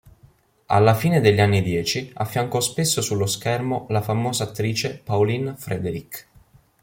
[0.65, 6.27] Alla fine degli anni dieci, affiancò spesso sullo schermo la famosa attrice Pauline Frederick.